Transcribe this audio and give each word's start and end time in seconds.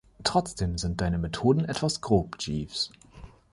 Trotzdem 0.23 0.79
sind 0.79 0.99
deine 0.99 1.19
Methoden 1.19 1.63
etwas 1.63 2.01
grob, 2.01 2.35
Jeeves. 2.39 2.89